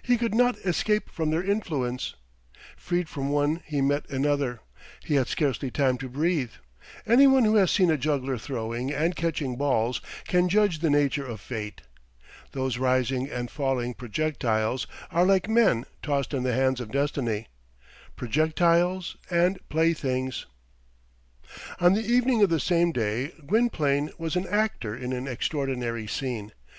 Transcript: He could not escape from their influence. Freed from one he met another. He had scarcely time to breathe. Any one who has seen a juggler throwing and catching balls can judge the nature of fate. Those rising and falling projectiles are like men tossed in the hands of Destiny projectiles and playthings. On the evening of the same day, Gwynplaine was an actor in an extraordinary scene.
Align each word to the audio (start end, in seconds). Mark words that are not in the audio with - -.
He 0.00 0.16
could 0.16 0.34
not 0.34 0.56
escape 0.60 1.10
from 1.10 1.28
their 1.28 1.42
influence. 1.44 2.14
Freed 2.78 3.10
from 3.10 3.28
one 3.28 3.60
he 3.66 3.82
met 3.82 4.08
another. 4.08 4.60
He 5.04 5.16
had 5.16 5.26
scarcely 5.28 5.70
time 5.70 5.98
to 5.98 6.08
breathe. 6.08 6.52
Any 7.06 7.26
one 7.26 7.44
who 7.44 7.56
has 7.56 7.70
seen 7.70 7.90
a 7.90 7.98
juggler 7.98 8.38
throwing 8.38 8.90
and 8.90 9.14
catching 9.14 9.56
balls 9.56 10.00
can 10.24 10.48
judge 10.48 10.78
the 10.78 10.88
nature 10.88 11.26
of 11.26 11.42
fate. 11.42 11.82
Those 12.52 12.78
rising 12.78 13.28
and 13.28 13.50
falling 13.50 13.92
projectiles 13.92 14.86
are 15.10 15.26
like 15.26 15.46
men 15.46 15.84
tossed 16.02 16.32
in 16.32 16.42
the 16.42 16.54
hands 16.54 16.80
of 16.80 16.90
Destiny 16.90 17.48
projectiles 18.16 19.18
and 19.28 19.58
playthings. 19.68 20.46
On 21.80 21.92
the 21.92 22.00
evening 22.00 22.40
of 22.42 22.48
the 22.48 22.60
same 22.60 22.92
day, 22.92 23.32
Gwynplaine 23.46 24.10
was 24.16 24.36
an 24.36 24.46
actor 24.48 24.96
in 24.96 25.12
an 25.12 25.28
extraordinary 25.28 26.06
scene. 26.06 26.52